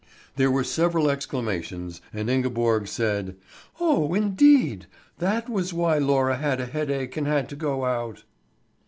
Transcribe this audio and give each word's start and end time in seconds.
There 0.35 0.49
were 0.49 0.63
several 0.63 1.11
exclamations, 1.11 2.01
and 2.11 2.27
Ingeborg 2.27 2.87
said: 2.87 3.35
"Oh 3.79 4.15
indeed! 4.15 4.87
That 5.19 5.47
was 5.47 5.73
why 5.73 5.99
Laura 5.99 6.37
had 6.37 6.59
a 6.59 6.65
headache 6.65 7.15
and 7.17 7.27
had 7.27 7.47
to 7.49 7.55
go 7.55 7.85
out!" 7.85 8.23